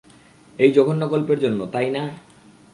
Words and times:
এই 0.59 0.71
জঘন্য 0.71 1.03
গল্পের 1.07 1.39
জন্য, 1.39 1.59
তাই 1.65 1.89
না? 1.89 2.03